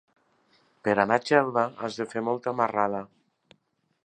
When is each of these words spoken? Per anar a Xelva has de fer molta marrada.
Per 0.87 0.95
anar 1.03 1.19
a 1.21 1.23
Xelva 1.31 1.67
has 1.85 2.01
de 2.01 2.09
fer 2.15 2.27
molta 2.31 2.57
marrada. 2.63 3.05